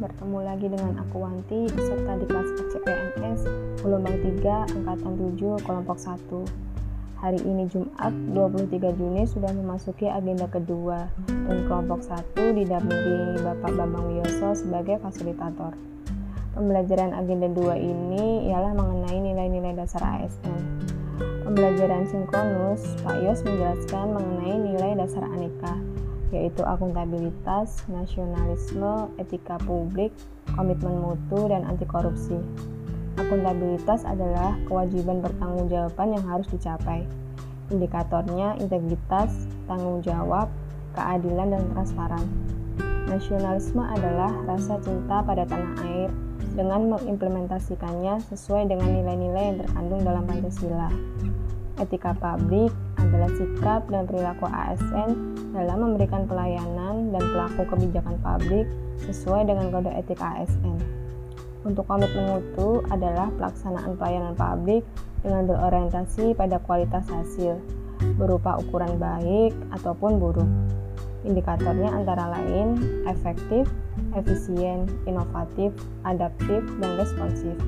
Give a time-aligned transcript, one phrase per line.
[0.00, 3.40] bertemu lagi dengan aku Wanti peserta di kelas CPNS
[3.84, 6.16] gelombang 3 angkatan 7 kelompok 1.
[7.20, 14.08] Hari ini Jumat 23 Juni sudah memasuki agenda kedua dan kelompok 1 didampingi Bapak Bambang
[14.08, 15.76] Wiyoso sebagai fasilitator.
[16.56, 20.64] Pembelajaran agenda 2 ini ialah mengenai nilai-nilai dasar ASN.
[21.44, 25.76] Pembelajaran sinkronus, Pak Yos menjelaskan mengenai nilai dasar aneka
[26.28, 30.12] yaitu akuntabilitas, nasionalisme, etika publik,
[30.52, 32.36] komitmen mutu, dan anti korupsi.
[33.18, 37.02] Akuntabilitas adalah kewajiban pertanggungjawaban yang harus dicapai.
[37.68, 40.48] Indikatornya integritas, tanggung jawab,
[40.94, 42.24] keadilan, dan transparan.
[43.08, 46.10] Nasionalisme adalah rasa cinta pada tanah air
[46.52, 50.90] dengan mengimplementasikannya sesuai dengan nilai-nilai yang terkandung dalam Pancasila.
[51.78, 55.10] Etika publik adalah sikap dan perilaku ASN
[55.54, 58.66] dalam memberikan pelayanan dan pelaku kebijakan publik
[59.06, 60.76] sesuai dengan kode etik ASN.
[61.66, 64.86] Untuk komitmen mutu adalah pelaksanaan pelayanan publik
[65.26, 67.58] dengan berorientasi pada kualitas hasil,
[68.14, 70.46] berupa ukuran baik ataupun buruk.
[71.26, 72.78] Indikatornya antara lain
[73.10, 73.66] efektif,
[74.14, 75.74] efisien, inovatif,
[76.06, 77.58] adaptif, dan responsif.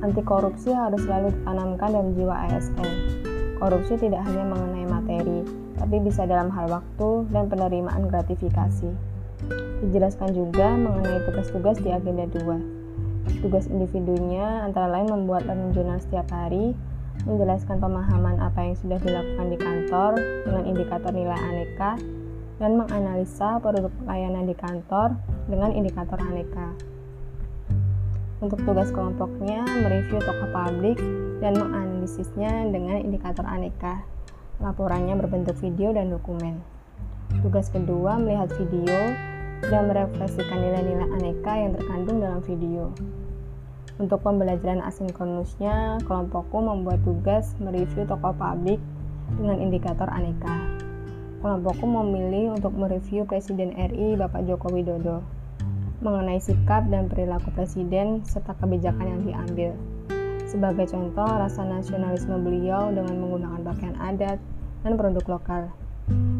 [0.00, 3.27] Anti korupsi harus selalu ditanamkan dalam jiwa ASN.
[3.58, 5.42] Korupsi tidak hanya mengenai materi,
[5.74, 8.90] tapi bisa dalam hal waktu dan penerimaan gratifikasi.
[9.82, 13.42] Dijelaskan juga mengenai tugas-tugas di agenda 2.
[13.42, 16.74] Tugas individunya antara lain membuat learning setiap hari,
[17.26, 20.10] menjelaskan pemahaman apa yang sudah dilakukan di kantor
[20.46, 21.98] dengan indikator nilai aneka,
[22.58, 25.14] dan menganalisa produk layanan di kantor
[25.50, 26.74] dengan indikator aneka.
[28.38, 30.94] Untuk tugas kelompoknya, mereview tokoh publik
[31.42, 34.06] dan menganalisisnya dengan indikator aneka.
[34.62, 36.62] Laporannya berbentuk video dan dokumen.
[37.42, 39.10] Tugas kedua, melihat video
[39.66, 42.94] dan merefleksikan nilai-nilai aneka yang terkandung dalam video.
[43.98, 48.78] Untuk pembelajaran asinkronusnya, kelompokku membuat tugas mereview tokoh publik
[49.34, 50.78] dengan indikator aneka.
[51.42, 55.37] Kelompokku memilih untuk mereview Presiden RI Bapak Joko Widodo
[55.98, 59.70] mengenai sikap dan perilaku presiden serta kebijakan yang diambil.
[60.48, 64.38] Sebagai contoh, rasa nasionalisme beliau dengan menggunakan pakaian adat
[64.86, 65.62] dan produk lokal.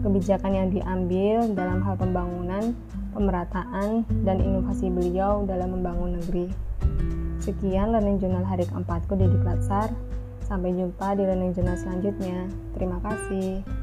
[0.00, 2.72] Kebijakan yang diambil dalam hal pembangunan,
[3.12, 6.48] pemerataan, dan inovasi beliau dalam membangun negeri.
[7.44, 9.92] Sekian Learning Journal hari keempatku di Diklatsar.
[10.48, 12.48] Sampai jumpa di Learning Journal selanjutnya.
[12.72, 13.79] Terima kasih.